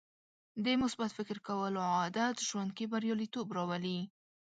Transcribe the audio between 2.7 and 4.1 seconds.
کې بریالیتوب راولي.